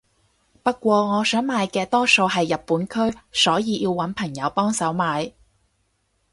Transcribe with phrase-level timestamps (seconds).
[0.63, 5.31] 不過我想買嘅多數係日本區所以要搵朋友幫手買